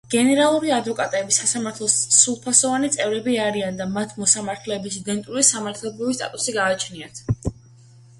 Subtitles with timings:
[0.11, 7.23] გენერალური ადვოკატები სასამართლოს სრულფასოვანი წევრები არიან და მათ მოსამართლეების იდენტური სამართლებრივი სტატუსი გააჩნიათ.